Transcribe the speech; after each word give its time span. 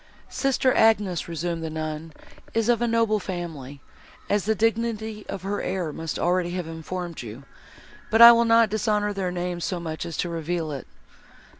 "Sister 0.29 0.73
Agnes," 0.73 1.27
resumed 1.29 1.63
the 1.63 1.69
nun, 1.69 2.11
"is 2.55 2.69
of 2.69 2.81
a 2.81 2.87
noble 2.87 3.19
family, 3.19 3.81
as 4.31 4.45
the 4.45 4.55
dignity 4.55 5.27
of 5.29 5.43
her 5.43 5.61
air 5.61 5.93
must 5.93 6.17
already 6.17 6.49
have 6.53 6.65
informed 6.65 7.21
you, 7.21 7.43
but 8.09 8.19
I 8.19 8.31
will 8.31 8.45
not 8.45 8.71
dishonour 8.71 9.13
their 9.13 9.31
name 9.31 9.59
so 9.59 9.79
much 9.79 10.03
as 10.07 10.17
to 10.17 10.27
reveal 10.29 10.71
it. 10.71 10.87